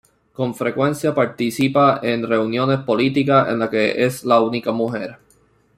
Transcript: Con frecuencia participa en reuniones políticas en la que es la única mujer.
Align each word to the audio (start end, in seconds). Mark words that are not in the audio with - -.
Con 0.33 0.55
frecuencia 0.55 1.13
participa 1.13 1.99
en 2.01 2.27
reuniones 2.27 2.79
políticas 2.79 3.49
en 3.49 3.59
la 3.59 3.69
que 3.69 4.03
es 4.03 4.23
la 4.25 4.41
única 4.41 4.71
mujer. 4.71 5.19